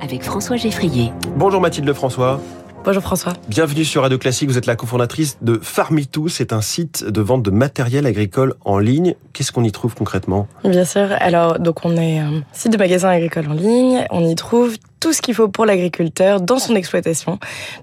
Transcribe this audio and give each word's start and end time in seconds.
avec 0.00 0.22
François 0.22 0.56
Geffrier. 0.56 1.12
Bonjour 1.36 1.60
Mathilde 1.60 1.86
Lefrançois. 1.86 2.40
Bonjour 2.84 3.02
François. 3.02 3.32
Bienvenue 3.48 3.84
sur 3.84 4.02
Radio 4.02 4.18
Classique. 4.18 4.48
Vous 4.48 4.56
êtes 4.56 4.66
la 4.66 4.76
cofondatrice 4.76 5.36
de 5.42 5.58
Farmitou. 5.60 6.28
C'est 6.28 6.52
un 6.52 6.60
site 6.60 7.04
de 7.04 7.20
vente 7.20 7.42
de 7.42 7.50
matériel 7.50 8.06
agricole 8.06 8.54
en 8.64 8.78
ligne. 8.78 9.14
Qu'est-ce 9.32 9.52
qu'on 9.52 9.64
y 9.64 9.72
trouve 9.72 9.94
concrètement? 9.94 10.46
Bien 10.64 10.84
sûr. 10.84 11.08
Alors, 11.18 11.58
donc 11.58 11.84
on 11.84 11.96
est 11.96 12.18
un 12.18 12.42
site 12.52 12.72
de 12.72 12.78
magasin 12.78 13.10
agricole 13.10 13.48
en 13.48 13.54
ligne. 13.54 14.06
On 14.10 14.26
y 14.26 14.34
trouve 14.36 14.76
tout 15.00 15.12
ce 15.12 15.22
qu'il 15.22 15.34
faut 15.34 15.48
pour 15.48 15.66
l'agriculteur 15.66 16.40
dans 16.40 16.58
son 16.58 16.74
exploitation. 16.74 17.38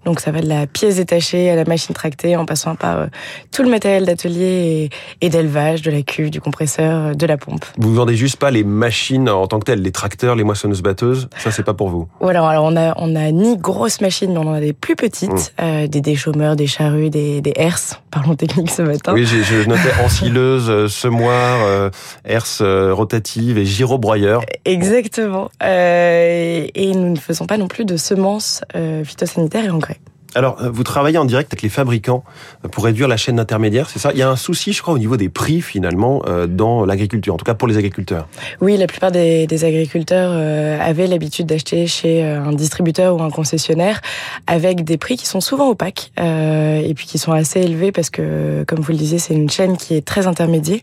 Donc 0.05 0.19
ça 0.19 0.31
va 0.31 0.41
de 0.41 0.47
la 0.47 0.67
pièce 0.67 0.97
détachée 0.97 1.49
à 1.49 1.55
la 1.55 1.63
machine 1.63 1.95
tractée 1.95 2.35
en 2.35 2.45
passant 2.45 2.75
par 2.75 2.99
euh, 2.99 3.05
tout 3.51 3.63
le 3.63 3.69
matériel 3.69 4.05
d'atelier 4.05 4.89
et, 5.21 5.29
d'élevage, 5.29 5.81
de 5.81 5.91
la 5.91 6.01
cuve, 6.01 6.29
du 6.29 6.41
compresseur, 6.41 7.07
euh, 7.07 7.13
de 7.13 7.25
la 7.25 7.37
pompe. 7.37 7.65
Vous 7.77 7.89
ne 7.89 7.95
vendez 7.95 8.15
juste 8.15 8.37
pas 8.37 8.51
les 8.51 8.63
machines 8.63 9.29
en 9.29 9.47
tant 9.47 9.59
que 9.59 9.65
telles, 9.65 9.81
les 9.81 9.91
tracteurs, 9.91 10.35
les 10.35 10.43
moissonneuses 10.43 10.81
batteuses, 10.81 11.29
ça 11.37 11.51
c'est 11.51 11.63
pas 11.63 11.73
pour 11.73 11.89
vous 11.89 12.07
Voilà, 12.19 12.47
alors 12.47 12.65
on 12.65 12.75
a, 12.75 12.93
on 12.97 13.15
a 13.15 13.31
ni 13.31 13.57
grosses 13.57 14.01
machines, 14.01 14.31
mais 14.33 14.39
on 14.39 14.49
en 14.49 14.53
a 14.53 14.59
des 14.59 14.73
plus 14.73 14.95
petites, 14.95 15.31
mmh. 15.31 15.61
euh, 15.61 15.87
des 15.87 16.01
déchômeurs, 16.01 16.55
des 16.55 16.67
charrues, 16.67 17.09
des, 17.09 17.41
des 17.41 17.53
herses, 17.55 18.01
parlons 18.11 18.35
technique 18.35 18.71
ce 18.71 18.81
matin. 18.81 19.13
Oui, 19.13 19.25
je 19.25 19.67
notais 19.67 19.81
ensileuse, 20.03 20.91
semoir, 20.91 21.91
herse 22.25 22.61
rotative 22.61 23.57
et 23.57 23.65
gyrobroyeur. 23.65 24.41
Exactement. 24.65 25.49
Et 25.63 26.71
nous 27.05 27.13
ne 27.13 27.19
faisons 27.19 27.45
pas 27.45 27.57
non 27.57 27.67
plus 27.67 27.85
de 27.85 27.97
semences 27.97 28.61
euh, 28.75 29.03
phytosanitaires 29.03 29.65
et 29.65 29.69
engrais. 29.69 29.99
Alors, 30.35 30.57
euh, 30.61 30.69
vous 30.69 30.83
travaillez 30.83 31.17
en 31.17 31.23
direct 31.23 31.51
avec 31.53 31.61
les 31.61 31.69
fabricants 31.69 32.25
euh, 32.63 32.67
pour 32.67 32.83
réduire 32.83 33.07
la 33.07 33.15
chaîne 33.15 33.37
d'intermédiaires, 33.37 33.89
c'est 33.89 33.99
ça? 33.99 34.11
Il 34.11 34.19
y 34.19 34.21
a 34.21 34.29
un 34.29 34.35
souci, 34.35 34.73
je 34.73 34.81
crois, 34.81 34.93
au 34.93 34.97
niveau 34.97 35.15
des 35.15 35.29
prix, 35.29 35.61
finalement, 35.61 36.21
euh, 36.27 36.45
dans 36.45 36.85
l'agriculture, 36.85 37.33
en 37.33 37.37
tout 37.37 37.45
cas 37.45 37.53
pour 37.53 37.69
les 37.69 37.77
agriculteurs. 37.77 38.27
Oui, 38.59 38.75
la 38.75 38.87
plupart 38.87 39.11
des, 39.11 39.47
agriculteurs 39.63 40.33
avaient 40.81 41.07
l'habitude 41.07 41.45
d'acheter 41.45 41.87
chez 41.87 42.21
un 42.21 42.51
distributeur 42.51 43.15
ou 43.15 43.23
un 43.23 43.29
concessionnaire 43.29 44.01
avec 44.47 44.83
des 44.83 44.97
prix 44.97 45.15
qui 45.15 45.25
sont 45.25 45.39
souvent 45.39 45.69
opaques 45.69 46.11
et 46.17 46.93
puis 46.93 47.05
qui 47.05 47.17
sont 47.17 47.31
assez 47.31 47.61
élevés 47.61 47.93
parce 47.93 48.09
que, 48.09 48.65
comme 48.67 48.81
vous 48.81 48.91
le 48.91 48.97
disiez, 48.97 49.17
c'est 49.17 49.33
une 49.33 49.49
chaîne 49.49 49.77
qui 49.77 49.95
est 49.95 50.05
très 50.05 50.27
intermédiaire. 50.27 50.81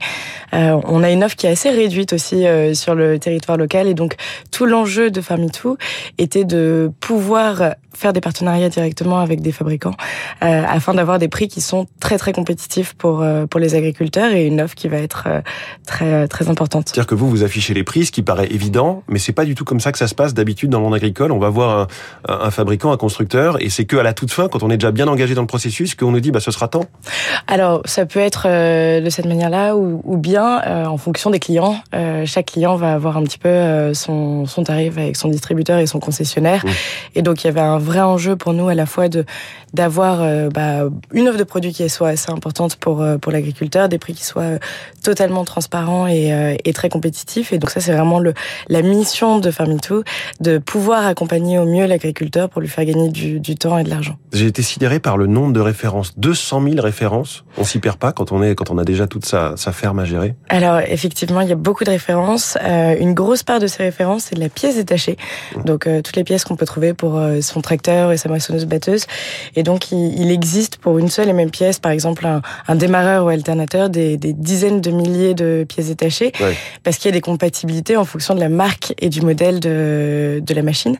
on 0.53 1.03
a 1.03 1.11
une 1.11 1.23
offre 1.23 1.37
qui 1.37 1.47
est 1.47 1.51
assez 1.51 1.69
réduite 1.69 2.15
aussi 2.15 2.45
sur 2.73 2.95
le 2.95 3.19
territoire 3.19 3.59
local 3.59 3.87
et 3.89 3.95
donc 3.95 4.17
tout 4.51 4.65
l'enjeu 4.65 5.11
de 5.11 5.21
Farmitou 5.21 5.77
était 6.17 6.45
de 6.45 6.91
pouvoir 7.01 7.75
faire 7.95 8.13
des 8.13 8.21
partenariats 8.21 8.69
directement 8.69 9.21
avec 9.21 9.42
des 9.43 9.53
fabricants 9.53 9.95
euh, 10.43 10.63
afin 10.67 10.95
d'avoir 10.95 11.19
des 11.19 11.29
prix 11.29 11.49
qui 11.49 11.61
sont 11.61 11.87
très 12.01 12.19
très 12.19 12.33
compétitifs 12.33 12.95
pour 12.95 13.23
euh, 13.23 13.47
pour 13.47 13.61
les 13.61 13.75
agriculteurs 13.75 14.33
et 14.33 14.47
une 14.47 14.61
offre 14.61 14.75
qui 14.75 14.89
va 14.89 14.99
être 14.99 15.25
euh, 15.27 15.41
très 15.87 16.29
très 16.29 16.49
importante. 16.49 16.89
C'est-à-dire 16.89 17.07
que 17.07 17.15
vous 17.15 17.29
vous 17.29 17.45
affichez 17.45 17.75
les 17.75 17.85
prix, 17.85 18.07
ce 18.07 18.13
qui 18.13 18.23
paraît 18.23 18.49
évident, 18.51 19.03
mais 19.09 19.19
c'est 19.19 19.33
pas 19.33 19.45
du 19.45 19.55
tout 19.55 19.65
comme 19.65 19.81
ça 19.81 19.93
que 19.93 19.99
ça 19.99 20.09
se 20.09 20.15
passe 20.15 20.35
d'habitude 20.35 20.71
dans 20.71 20.79
le 20.79 20.85
monde 20.85 20.95
agricole. 20.95 21.33
On 21.33 21.39
va 21.39 21.49
voir 21.49 21.89
un, 22.29 22.39
un 22.47 22.51
fabricant, 22.51 22.93
un 22.93 22.97
constructeur, 22.97 23.63
et 23.63 23.71
c'est 23.71 23.85
que 23.85 23.97
à 23.97 24.03
la 24.03 24.13
toute 24.13 24.33
fin, 24.33 24.49
quand 24.49 24.63
on 24.63 24.71
est 24.71 24.77
déjà 24.77 24.93
bien 24.93 25.09
engagé 25.09 25.35
dans 25.35 25.43
le 25.43 25.47
processus, 25.47 25.95
qu'on 25.95 26.13
nous 26.13 26.21
dit 26.21 26.31
bah 26.31 26.41
ce 26.41 26.51
sera 26.51 26.69
tant. 26.69 26.85
Alors 27.47 27.83
ça 27.85 28.07
peut 28.07 28.21
être 28.21 28.47
de 28.47 29.11
cette 29.11 29.27
manière-là 29.27 29.77
ou, 29.77 30.01
ou 30.05 30.17
bien 30.17 30.87
en 30.87 30.97
fonction 30.97 31.31
des 31.31 31.39
clients. 31.39 31.77
chaque 32.25 32.47
client 32.47 32.77
va 32.77 32.95
avoir 32.95 33.17
un 33.17 33.23
petit 33.23 33.39
peu 33.39 33.93
son 33.95 34.47
son 34.47 34.65
tarif 34.65 34.97
avec 34.99 35.17
son 35.17 35.29
distributeur 35.29 35.79
et 35.79 35.87
son 35.87 36.01
concessionnaire, 36.01 36.65
mmh. 36.65 36.71
et 37.17 37.23
donc 37.23 37.45
il 37.45 37.47
y 37.47 37.51
avait 37.51 37.61
un 37.61 37.79
vrai 37.79 38.01
enjeu 38.01 38.37
pour 38.37 38.53
nous 38.53 38.69
à 38.69 38.75
la 38.75 38.87
fois 38.87 39.09
de 39.09 39.22
d'avoir 39.75 40.23
euh, 40.23 40.49
bah, 40.51 40.91
une 41.13 41.29
offre 41.29 41.39
de 41.39 41.45
produits 41.45 41.73
qui 41.73 41.89
soit 41.89 42.09
assez 42.09 42.31
importante 42.31 42.77
pour 42.77 43.01
euh, 43.01 43.17
pour 43.19 43.33
l'agriculteur, 43.33 43.89
des 43.89 43.99
prix 43.99 44.15
qui 44.15 44.25
soient 44.25 44.43
euh, 44.43 44.59
totalement 45.03 45.45
transparents 45.45 46.07
et, 46.07 46.59
et 46.65 46.73
très 46.73 46.89
compétitifs. 46.89 47.53
Et 47.53 47.59
donc 47.59 47.71
ça, 47.71 47.81
c'est 47.81 47.93
vraiment 47.93 48.19
le 48.19 48.35
la 48.69 48.83
mission 48.83 49.39
de 49.39 49.51
Farmito, 49.51 50.05
de 50.41 50.59
pouvoir 50.59 51.07
accompagner 51.07 51.59
au 51.59 51.65
mieux 51.65 51.87
l'agriculteur 51.87 52.49
pour 52.49 52.61
lui 52.61 52.69
faire 52.69 52.85
gagner 52.85 53.09
du, 53.09 53.41
du 53.41 53.57
temps 53.57 53.79
et 53.79 53.85
de 53.85 53.91
l'argent. 53.91 54.17
J'ai 54.33 54.47
été 54.47 54.63
sidéré 54.63 55.01
par 55.01 55.17
le 55.17 55.27
nombre 55.27 55.53
de 55.53 55.61
références, 55.61 56.13
200 56.19 56.63
000 56.63 56.81
références. 56.81 57.45
On 57.59 57.65
s'y 57.65 57.79
perd 57.79 57.97
pas 57.97 58.13
quand 58.13 58.33
on 58.33 58.43
est 58.43 58.55
quand 58.55 58.71
on 58.71 58.79
a 58.79 58.85
déjà 58.85 59.07
toute 59.07 59.25
sa, 59.25 59.57
sa 59.57 59.73
ferme 59.73 59.99
à 59.99 60.05
gérer. 60.05 60.35
Alors 60.49 60.81
effectivement, 60.81 61.41
il 61.41 61.49
y 61.49 61.53
a 61.53 61.57
beaucoup 61.57 61.85
de 61.85 61.91
références. 61.91 62.57
une 63.01 63.15
grosse 63.15 63.43
part 63.43 63.59
de 63.59 63.67
ces 63.67 63.83
références, 63.83 64.25
c'est 64.25 64.35
de 64.37 64.41
la 64.41 64.49
pièce 64.49 64.77
détachée. 64.77 65.17
Mmh. 65.57 65.65
Donc 65.65 65.89
toutes 66.05 66.17
les 66.17 66.25
pièces 66.25 66.45
qu'on 66.45 66.57
peut 66.57 66.67
trouver 66.67 66.95
pour 66.95 67.21
son 67.41 67.61
tracteur 67.61 68.13
et 68.13 68.17
sa 68.17 68.29
moissonneuse 68.29 68.67
batteuse. 68.67 69.07
Et 69.57 69.63
donc, 69.63 69.93
il, 69.93 70.31
existe 70.31 70.77
pour 70.77 70.99
une 70.99 71.09
seule 71.09 71.29
et 71.29 71.33
même 71.33 71.51
pièce, 71.51 71.79
par 71.79 71.93
exemple, 71.93 72.27
un, 72.27 72.75
démarreur 72.75 73.27
ou 73.27 73.29
alternateur, 73.29 73.91
des, 73.91 74.17
dizaines 74.17 74.81
de 74.81 74.91
milliers 74.91 75.35
de 75.35 75.65
pièces 75.69 75.89
détachées, 75.89 76.33
parce 76.83 76.97
qu'il 76.97 77.09
y 77.09 77.13
a 77.13 77.13
des 77.13 77.21
compatibilités 77.21 77.97
en 77.97 78.05
fonction 78.05 78.35
de 78.35 78.41
la 78.41 78.49
marque 78.49 78.95
et 78.99 79.09
du 79.09 79.21
modèle 79.21 79.61
de, 79.61 80.43
de 80.45 80.55
la 80.55 80.63
machine. 80.63 80.97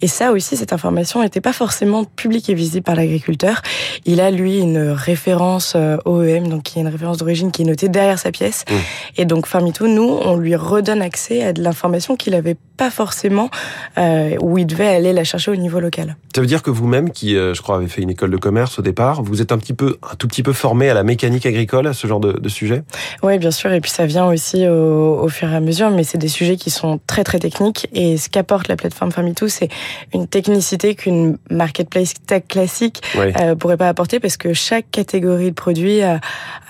Et 0.00 0.06
ça 0.06 0.32
aussi, 0.32 0.56
cette 0.56 0.72
information 0.72 1.22
n'était 1.22 1.40
pas 1.40 1.52
forcément 1.52 2.04
publique 2.04 2.48
et 2.50 2.54
visible 2.54 2.84
par 2.84 2.94
l'agriculteur. 2.94 3.62
Il 4.04 4.20
a, 4.20 4.30
lui, 4.30 4.58
une 4.58 4.90
référence 4.90 5.74
euh, 5.76 5.96
OEM, 6.04 6.48
donc 6.48 6.62
qui 6.64 6.78
est 6.78 6.82
une 6.82 6.88
référence 6.88 7.18
d'origine 7.18 7.50
qui 7.50 7.62
est 7.62 7.64
notée 7.64 7.88
derrière 7.88 8.18
sa 8.18 8.30
pièce. 8.30 8.64
Mmh. 8.68 8.74
Et 9.18 9.24
donc, 9.24 9.46
Farmito, 9.46 9.86
nous, 9.86 10.18
on 10.22 10.36
lui 10.36 10.54
redonne 10.56 11.02
accès 11.02 11.42
à 11.42 11.52
de 11.52 11.62
l'information 11.62 12.16
qu'il 12.16 12.32
n'avait 12.32 12.56
pas 12.76 12.90
forcément, 12.90 13.50
euh, 13.98 14.36
où 14.40 14.56
il 14.56 14.66
devait 14.66 14.86
aller 14.86 15.12
la 15.12 15.24
chercher 15.24 15.50
au 15.50 15.56
niveau 15.56 15.80
local. 15.80 16.16
Ça 16.34 16.40
veut 16.40 16.46
dire 16.46 16.62
que 16.62 16.70
vous-même, 16.70 17.10
qui, 17.10 17.36
euh, 17.36 17.47
je 17.54 17.62
crois, 17.62 17.76
avez 17.76 17.88
fait 17.88 18.02
une 18.02 18.10
école 18.10 18.30
de 18.30 18.36
commerce 18.36 18.78
au 18.78 18.82
départ. 18.82 19.22
Vous 19.22 19.42
êtes 19.42 19.52
un 19.52 19.58
petit 19.58 19.72
peu, 19.72 19.96
un 20.02 20.14
tout 20.16 20.28
petit 20.28 20.42
peu 20.42 20.52
formé 20.52 20.90
à 20.90 20.94
la 20.94 21.02
mécanique 21.02 21.46
agricole, 21.46 21.86
à 21.86 21.92
ce 21.92 22.06
genre 22.06 22.20
de, 22.20 22.32
de 22.32 22.48
sujet? 22.48 22.82
Oui, 23.22 23.38
bien 23.38 23.50
sûr. 23.50 23.72
Et 23.72 23.80
puis 23.80 23.90
ça 23.90 24.06
vient 24.06 24.26
aussi 24.26 24.66
au, 24.66 25.20
au 25.20 25.28
fur 25.28 25.50
et 25.50 25.56
à 25.56 25.60
mesure, 25.60 25.90
mais 25.90 26.04
c'est 26.04 26.18
des 26.18 26.28
sujets 26.28 26.56
qui 26.56 26.70
sont 26.70 27.00
très 27.06 27.24
très 27.24 27.38
techniques. 27.38 27.88
Et 27.92 28.16
ce 28.16 28.28
qu'apporte 28.28 28.68
la 28.68 28.76
plateforme 28.76 29.12
Famitou, 29.12 29.48
c'est 29.48 29.68
une 30.14 30.26
technicité 30.26 30.94
qu'une 30.94 31.38
marketplace 31.50 32.14
tech 32.26 32.42
classique 32.48 33.02
euh, 33.16 33.54
pourrait 33.54 33.76
pas 33.76 33.88
apporter 33.88 34.20
parce 34.20 34.36
que 34.36 34.52
chaque 34.52 34.90
catégorie 34.90 35.50
de 35.50 35.54
produits 35.54 36.02
a, 36.02 36.20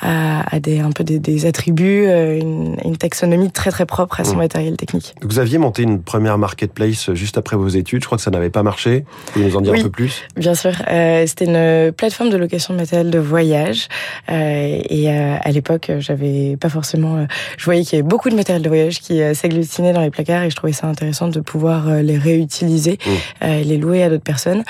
a, 0.02 0.54
a 0.54 0.60
des 0.60 0.80
un 0.80 0.90
peu 0.90 1.04
des, 1.04 1.18
des 1.18 1.46
attributs, 1.46 2.06
euh, 2.06 2.38
une, 2.38 2.76
une, 2.84 2.96
taxonomie 2.96 3.50
très 3.50 3.70
très 3.70 3.86
propre 3.86 4.20
à 4.20 4.24
son 4.24 4.34
mmh. 4.34 4.38
matériel 4.38 4.76
technique. 4.76 5.14
Vous 5.22 5.38
aviez 5.38 5.58
monté 5.58 5.82
une 5.82 6.02
première 6.02 6.38
marketplace 6.38 7.12
juste 7.14 7.38
après 7.38 7.56
vos 7.56 7.68
études. 7.68 8.02
Je 8.02 8.06
crois 8.06 8.18
que 8.18 8.24
ça 8.24 8.30
n'avait 8.30 8.50
pas 8.50 8.62
marché. 8.62 9.04
Vous 9.26 9.32
pouvez 9.32 9.44
nous 9.46 9.56
en 9.56 9.60
dire 9.60 9.74
un 9.74 9.82
peu 9.82 9.90
plus? 9.90 10.22
Bien 10.36 10.54
sûr. 10.54 10.67
Euh, 10.88 11.08
euh, 11.18 11.26
c'était 11.26 11.46
une 11.46 11.92
plateforme 11.92 12.30
de 12.30 12.36
location 12.36 12.74
de 12.74 12.78
matériel 12.78 13.10
de 13.10 13.18
voyage. 13.18 13.88
Euh, 14.30 14.80
et 14.88 15.10
euh, 15.10 15.36
à 15.40 15.50
l'époque, 15.50 15.90
j'avais 15.98 16.56
pas 16.56 16.68
forcément. 16.68 17.26
je 17.56 17.64
voyais 17.64 17.82
qu'il 17.82 17.98
y 17.98 18.00
avait 18.00 18.08
beaucoup 18.08 18.30
de 18.30 18.34
matériel 18.34 18.62
de 18.62 18.68
voyage 18.68 19.00
qui 19.00 19.20
s'agglutinait 19.34 19.92
dans 19.92 20.00
les 20.00 20.10
placards 20.10 20.44
et 20.44 20.50
je 20.50 20.56
trouvais 20.56 20.72
ça 20.72 20.86
intéressant 20.86 21.28
de 21.28 21.40
pouvoir 21.40 21.88
les 22.02 22.18
réutiliser, 22.18 22.98
mmh. 23.04 23.46
les 23.64 23.76
louer 23.78 24.02
à 24.02 24.10
d'autres 24.10 24.22
personnes. 24.22 24.62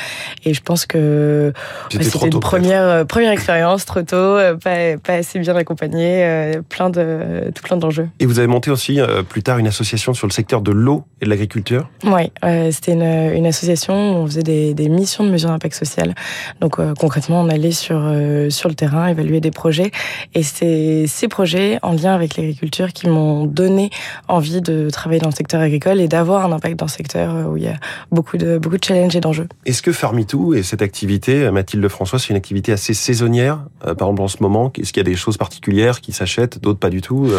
Et 0.45 0.55
je 0.55 0.61
pense 0.63 0.87
que 0.87 1.53
c'était 1.91 2.27
une 2.29 2.41
première 2.41 3.07
première 3.07 3.33
expérience 3.33 3.85
trop 3.85 4.03
tôt, 4.03 4.39
pas, 4.63 4.97
pas 5.03 5.15
assez 5.15 5.39
bien 5.39 5.57
accompagnée, 5.57 6.53
plein 6.69 6.91
de 6.91 7.51
tout 7.55 7.63
plein 7.63 7.77
d'enjeux. 7.77 8.09
Et 8.21 8.27
vous 8.27 8.39
avez 8.39 8.49
monté 8.49 8.71
aussi 8.71 9.01
plus 9.29 9.43
tard 9.43 9.59
une 9.59 9.67
association 9.67 10.15
sur 10.15 10.27
le 10.27 10.33
secteur 10.33 10.61
de 10.61 10.73
l'eau 10.73 11.05
et 11.21 11.25
de 11.25 11.31
l'agriculture? 11.31 11.89
Oui, 12.05 12.31
c'était 12.71 12.93
une, 12.93 13.03
une 13.03 13.47
association 13.47 13.95
où 13.95 14.17
on 14.23 14.27
faisait 14.27 14.43
des, 14.43 14.75
des 14.75 14.89
missions 14.89 15.25
de 15.25 15.31
mesure 15.31 15.51
d'impact 15.51 15.75
social. 15.75 15.88
Donc 16.61 16.79
euh, 16.79 16.95
concrètement, 16.99 17.41
on 17.41 17.49
allait 17.49 17.73
sur 17.73 18.01
euh, 18.01 18.51
sur 18.51 18.69
le 18.69 18.75
terrain 18.75 19.07
évaluer 19.09 19.41
des 19.41 19.51
projets. 19.51 19.91
Et 20.35 20.43
c'est 20.43 21.07
ces 21.07 21.29
projets 21.29 21.79
en 21.83 21.93
lien 21.93 22.15
avec 22.15 22.37
l'agriculture 22.37 22.93
qui 22.93 23.09
m'ont 23.09 23.47
donné 23.47 23.91
envie 24.29 24.61
de 24.61 24.91
travailler 24.91 25.21
dans 25.21 25.31
le 25.31 25.35
secteur 25.35 25.61
agricole 25.61 26.01
et 26.01 26.09
d'avoir 26.09 26.45
un 26.45 26.53
impact 26.53 26.79
dans 26.79 26.87
le 26.87 26.91
secteur 26.91 27.35
euh, 27.35 27.45
où 27.45 27.57
il 27.57 27.65
y 27.65 27.69
a 27.69 27.77
beaucoup 28.13 28.37
de 28.37 28.59
beaucoup 28.59 28.79
de 28.79 28.85
challenges 28.85 29.17
et 29.17 29.21
d'enjeux. 29.21 29.49
Est-ce 29.67 29.83
que 29.83 29.93
Farmitou 29.93 30.55
et 30.55 30.63
cette 30.63 30.83
activité, 30.83 31.51
Mathilde 31.51 31.87
François, 31.89 32.19
c'est 32.19 32.31
une 32.31 32.37
activité 32.37 32.73
assez 32.73 32.95
saisonnière 32.95 33.61
Par 33.81 33.93
exemple, 33.93 34.23
en 34.23 34.29
ce 34.29 34.43
moment, 34.43 34.73
est-ce 34.79 34.93
qu'il 34.93 35.01
y 35.01 35.07
a 35.07 35.11
des 35.11 35.17
choses 35.17 35.37
particulières 35.37 36.01
qui 36.01 36.13
s'achètent, 36.13 36.61
d'autres 36.61 36.79
pas 36.79 36.91
du 36.91 37.01
tout 37.01 37.31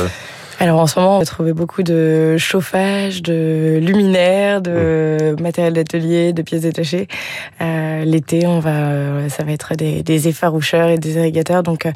alors 0.60 0.80
en 0.80 0.88
ce 0.88 1.00
moment, 1.00 1.16
on 1.16 1.20
va 1.20 1.26
trouver 1.26 1.54
beaucoup 1.54 1.84
de 1.84 2.38
chauffage, 2.38 3.22
de 3.24 3.80
luminaires, 3.82 4.62
de 4.62 5.36
matériel 5.42 5.74
d'atelier, 5.74 6.34
de 6.34 6.42
pièces 6.42 6.62
détachées. 6.62 7.08
Euh, 7.62 8.04
L'été, 8.06 8.46
on 8.48 8.60
va, 8.60 9.30
ça 9.30 9.44
va 9.44 9.52
être 9.52 9.76
des, 9.76 10.04
des 10.04 10.28
effaroucheurs 10.28 10.90
et 10.90 10.98
des 10.98 11.16
irrigateurs. 11.16 11.64
Donc 11.64 11.86
euh, 11.86 11.92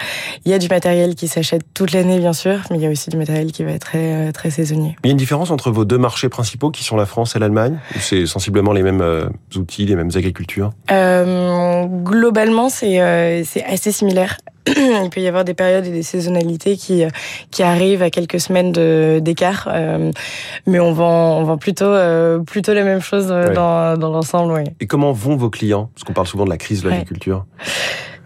il 0.45 0.51
y 0.51 0.53
a 0.53 0.59
du 0.59 0.67
matériel 0.67 1.15
qui 1.15 1.27
s'achète 1.27 1.63
toute 1.73 1.91
l'année, 1.91 2.19
bien 2.19 2.33
sûr, 2.33 2.59
mais 2.71 2.77
il 2.77 2.83
y 2.83 2.87
a 2.87 2.89
aussi 2.89 3.09
du 3.09 3.17
matériel 3.17 3.51
qui 3.51 3.63
va 3.63 3.71
être 3.71 3.85
très, 3.85 4.27
euh, 4.27 4.31
très 4.31 4.49
saisonnier. 4.49 4.95
Il 5.03 5.07
y 5.07 5.09
a 5.09 5.11
une 5.11 5.17
différence 5.17 5.51
entre 5.51 5.71
vos 5.71 5.85
deux 5.85 5.97
marchés 5.97 6.29
principaux, 6.29 6.71
qui 6.71 6.83
sont 6.83 6.97
la 6.97 7.05
France 7.05 7.35
et 7.35 7.39
l'Allemagne, 7.39 7.77
ou 7.95 7.99
c'est 7.99 8.25
sensiblement 8.25 8.73
les 8.73 8.83
mêmes 8.83 9.01
euh, 9.01 9.25
outils, 9.55 9.85
les 9.85 9.95
mêmes 9.95 10.11
agricultures? 10.15 10.71
Euh, 10.91 11.85
Globalement, 11.85 12.69
c'est 12.69 13.43
c'est 13.45 13.63
assez 13.63 13.91
similaire. 13.91 14.37
Il 14.67 15.09
peut 15.11 15.21
y 15.21 15.27
avoir 15.27 15.43
des 15.43 15.53
périodes 15.53 15.85
et 15.85 15.91
des 15.91 16.03
saisonnalités 16.03 16.77
qui 16.77 17.03
qui 17.51 17.63
arrivent 17.63 18.01
à 18.01 18.09
quelques 18.09 18.39
semaines 18.39 18.71
d'écart, 19.19 19.69
euh, 19.71 20.11
mais 20.65 20.79
on 20.79 20.93
vend 20.93 21.39
on 21.39 21.43
vend 21.43 21.57
plutôt 21.57 21.85
euh, 21.85 22.39
plutôt 22.39 22.73
les 22.73 22.83
mêmes 22.83 23.01
choses 23.01 23.27
dans 23.27 23.97
dans 23.97 24.09
l'ensemble. 24.09 24.53
Oui. 24.53 24.63
Et 24.79 24.87
comment 24.87 25.11
vont 25.11 25.35
vos 25.35 25.49
clients? 25.49 25.89
Parce 25.93 26.03
qu'on 26.03 26.13
parle 26.13 26.27
souvent 26.27 26.45
de 26.45 26.49
la 26.49 26.57
crise 26.57 26.83
de 26.83 26.89
l'agriculture. 26.89 27.45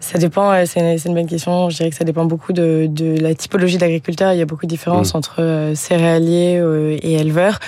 Ça 0.00 0.18
dépend, 0.18 0.54
c'est 0.64 0.80
une, 0.80 0.98
une, 1.04 1.14
bonne 1.14 1.26
question. 1.26 1.68
Je 1.68 1.76
dirais 1.76 1.90
que 1.90 1.96
ça 1.96 2.04
dépend 2.04 2.24
beaucoup 2.24 2.52
de, 2.52 2.86
de 2.88 3.20
la 3.20 3.34
typologie 3.34 3.76
d'agriculteur. 3.76 4.32
Il 4.32 4.38
y 4.38 4.42
a 4.42 4.46
beaucoup 4.46 4.64
de 4.64 4.70
différences 4.70 5.12
mm. 5.12 5.16
entre 5.16 5.42
euh, 5.42 5.74
céréaliers 5.74 6.62
et 7.02 7.14
éleveurs 7.14 7.58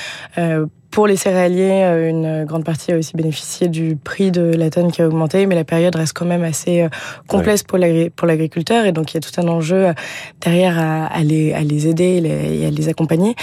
pour 0.91 1.07
les 1.07 1.17
céréaliers, 1.17 2.09
une 2.09 2.45
grande 2.45 2.65
partie 2.65 2.93
a 2.93 2.97
aussi 2.97 3.17
bénéficié 3.17 3.69
du 3.69 3.97
prix 3.97 4.31
de 4.31 4.43
la 4.43 4.71
tonne 4.71 4.91
qui 4.91 5.03
a 5.03 5.07
augmenté, 5.07 5.47
mais 5.47 5.55
la 5.55 5.65
période 5.65 5.95
reste 5.95 6.13
quand 6.13 6.27
même 6.27 6.43
assez 6.43 6.87
complexe 7.27 7.63
pour 7.63 7.79
l'agriculteur 7.79 8.85
et 8.85 8.93
donc 8.93 9.13
il 9.13 9.15
y 9.15 9.19
a 9.19 9.21
tout 9.21 9.41
un 9.41 9.49
enjeu 9.49 9.93
derrière 10.41 10.79
à, 10.79 11.23
les, 11.23 11.53
à 11.53 11.61
les 11.61 11.87
aider 11.87 12.23
et 12.25 12.67
à 12.67 12.71
les 12.71 12.89
accompagner. 12.89 13.35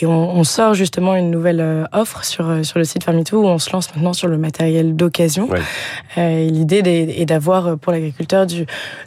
Et 0.00 0.06
on, 0.06 0.30
on 0.30 0.44
sort 0.44 0.74
justement 0.74 1.14
une 1.14 1.30
nouvelle 1.30 1.88
offre 1.92 2.24
sur, 2.24 2.64
sur 2.64 2.78
le 2.78 2.84
site 2.84 3.04
Farmitou 3.04 3.38
où 3.38 3.46
on 3.46 3.58
se 3.58 3.72
lance 3.72 3.94
maintenant 3.94 4.12
sur 4.12 4.28
le 4.28 4.38
matériel 4.38 4.96
d'occasion. 4.96 5.48
Ouais. 5.48 6.46
L'idée 6.46 6.82
est 7.16 7.26
d'avoir 7.26 7.78
pour 7.78 7.92
l'agriculteur 7.92 8.46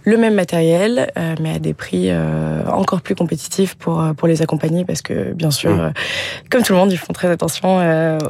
le 0.03 0.17
même 0.17 0.35
matériel, 0.35 1.11
mais 1.41 1.55
à 1.55 1.59
des 1.59 1.73
prix 1.73 2.09
encore 2.67 3.01
plus 3.01 3.15
compétitifs 3.15 3.75
pour, 3.75 4.03
pour 4.17 4.27
les 4.27 4.41
accompagner 4.41 4.85
parce 4.85 5.01
que 5.01 5.33
bien 5.33 5.51
sûr, 5.51 5.71
mmh. 5.71 5.93
comme 6.49 6.63
tout 6.63 6.73
le 6.73 6.79
monde, 6.79 6.91
ils 6.91 6.97
font 6.97 7.13
très 7.13 7.29
attention 7.29 7.79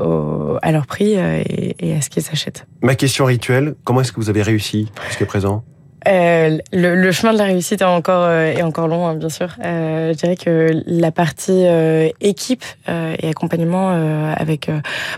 au, 0.02 0.57
à 0.62 0.72
leur 0.72 0.86
prix 0.88 1.13
et, 1.13 1.75
et 1.80 1.96
à 1.96 2.02
ce 2.02 2.10
qu'ils 2.10 2.24
s'achètent. 2.24 2.66
Ma 2.81 2.96
question 2.96 3.25
rituelle, 3.25 3.75
comment 3.84 4.02
est-ce 4.02 4.12
que 4.12 4.19
vous 4.19 4.30
avez 4.30 4.42
réussi 4.42 4.92
jusqu'à 5.07 5.25
présent? 5.25 5.63
Euh, 6.07 6.57
le, 6.72 6.96
le, 6.96 7.12
chemin 7.12 7.34
de 7.34 7.38
la 7.38 7.46
réussite 7.46 7.81
est 7.81 7.86
encore 7.86 8.24
euh, 8.24 8.52
est 8.52 8.62
encore 8.62 8.88
long, 8.88 9.07
hein, 9.07 9.16
bien 9.16 9.30
sûr. 9.30 9.50
Euh, 9.63 10.13
je 10.13 10.18
dirais 10.18 10.36
que 10.36 10.69
la 10.86 11.12
partie 11.12 11.66
euh, 11.66 12.10
équipe 12.22 12.63
euh, 12.90 13.16
et 13.19 13.30
accompagnement 13.30 13.90
avec 14.36 14.69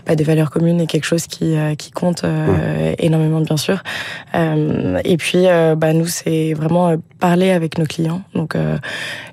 bah, 0.06 0.14
des 0.14 0.24
valeurs 0.24 0.50
communes 0.50 0.80
est 0.80 0.86
quelque 0.86 1.04
chose 1.04 1.26
qui 1.26 1.56
qui 1.76 1.90
compte 1.90 2.24
énormément, 2.98 3.40
bien 3.40 3.56
sûr. 3.56 3.82
et 4.34 5.16
puis, 5.16 5.46
bah, 5.76 5.92
nous, 5.92 6.06
c'est 6.06 6.54
vraiment 6.54 6.94
parler 7.18 7.50
avec 7.50 7.78
nos 7.78 7.86
clients, 7.86 8.22
donc 8.34 8.56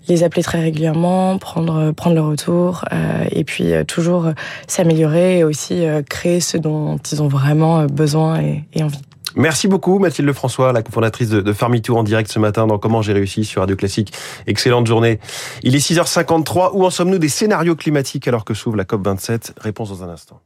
les 0.08 0.24
appeler 0.24 0.44
très 0.44 0.60
régulièrement, 0.60 1.38
prendre 1.38 1.92
prendre 1.92 2.16
le 2.16 2.22
retour, 2.22 2.86
et 3.32 3.44
puis 3.44 3.72
toujours 3.88 4.32
s'améliorer 4.68 5.40
et 5.40 5.44
aussi 5.44 5.84
créer 6.10 6.40
ce 6.40 6.58
dont 6.58 6.98
ils 6.98 7.22
ont 7.22 7.28
vraiment 7.28 7.86
besoin 7.86 8.40
et, 8.42 8.64
et 8.74 8.84
envie. 8.84 9.02
Merci 9.36 9.68
beaucoup 9.68 10.00
Mathilde 10.00 10.32
François, 10.32 10.72
la 10.72 10.82
cofondatrice 10.82 11.30
de, 11.30 11.42
de 11.42 11.54
Farmitour 11.54 11.98
en 11.98 12.04
direct 12.04 12.32
ce 12.32 12.40
matin 12.40 12.68
dans 12.68 12.80
Comment 12.80 13.02
j'ai 13.02 13.14
réussi 13.14 13.44
sur 13.44 13.62
Radio 13.62 13.76
Classique. 13.76 14.14
Excellente 14.48 14.88
journée. 14.88 15.20
Il 15.64 15.76
est 15.76 15.80
6h53. 15.80 16.72
Où 16.74 16.86
en 16.86 16.90
sommes-nous 16.90 17.18
des 17.18 17.30
scénarios 17.30 17.76
climatiques 17.76 18.28
alors 18.28 18.46
que 18.46 18.54
s'ouvre 18.54 18.78
la 18.78 18.86
COP27 18.86 19.52
Réponse 19.58 19.90
dans 19.90 20.04
un 20.04 20.10
instant. 20.10 20.42